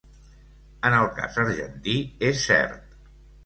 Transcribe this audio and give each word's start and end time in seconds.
En 0.89 0.95
el 1.01 1.11
cas 1.21 1.39
argentí 1.45 1.97
és 2.33 2.45
cert. 2.51 3.01